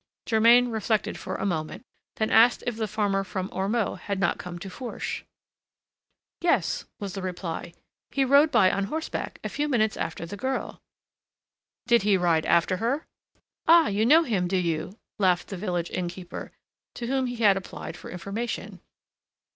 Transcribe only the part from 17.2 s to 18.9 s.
he had applied for information.